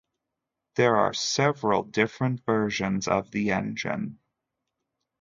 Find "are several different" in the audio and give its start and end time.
0.95-2.43